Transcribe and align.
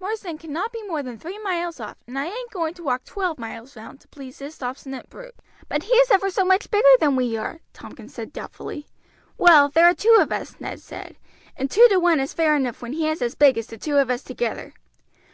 Marsden 0.00 0.38
cannot 0.38 0.72
be 0.72 0.82
more 0.84 1.02
than 1.02 1.18
three 1.18 1.38
miles 1.40 1.78
off, 1.78 1.98
and 2.06 2.18
I 2.18 2.24
ain't 2.24 2.50
going 2.50 2.72
to 2.72 2.82
walk 2.82 3.04
twelve 3.04 3.38
miles 3.38 3.76
round 3.76 4.00
to 4.00 4.08
please 4.08 4.38
this 4.38 4.62
obstinate 4.62 5.10
brute." 5.10 5.34
"But 5.68 5.82
he 5.82 5.92
is 5.92 6.10
ever 6.10 6.30
so 6.30 6.42
much 6.42 6.70
bigger 6.70 6.88
than 7.00 7.16
we 7.16 7.36
are," 7.36 7.60
Tompkins 7.74 8.14
said 8.14 8.32
doubtfully. 8.32 8.86
"Well, 9.36 9.68
there 9.68 9.84
are 9.84 9.92
two 9.94 10.16
of 10.18 10.32
us," 10.32 10.56
Ned 10.58 10.80
said, 10.80 11.18
"and 11.54 11.70
two 11.70 11.86
to 11.90 11.98
one 12.00 12.18
is 12.18 12.32
fair 12.32 12.56
enough 12.56 12.80
when 12.80 12.94
he 12.94 13.06
is 13.10 13.20
as 13.20 13.34
big 13.34 13.58
as 13.58 13.66
the 13.66 13.76
two 13.76 13.98
of 13.98 14.08
us 14.08 14.22
together." 14.22 14.72